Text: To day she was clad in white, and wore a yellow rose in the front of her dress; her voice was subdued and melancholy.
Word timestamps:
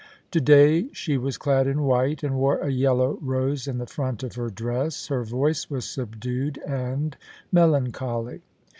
To 0.31 0.41
day 0.41 0.89
she 0.93 1.15
was 1.19 1.37
clad 1.37 1.67
in 1.67 1.83
white, 1.83 2.23
and 2.23 2.33
wore 2.35 2.57
a 2.57 2.71
yellow 2.71 3.19
rose 3.21 3.67
in 3.67 3.77
the 3.77 3.85
front 3.85 4.23
of 4.23 4.33
her 4.33 4.49
dress; 4.49 5.05
her 5.09 5.23
voice 5.23 5.69
was 5.69 5.87
subdued 5.87 6.57
and 6.65 7.15
melancholy. 7.51 8.41